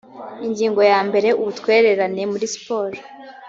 [0.45, 2.97] ingingo ya mbere ubutwererane muri siporo